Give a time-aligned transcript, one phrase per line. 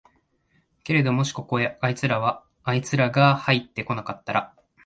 [0.83, 2.43] けれどももしここへあいつらが
[3.35, 4.55] はいって来なかったら、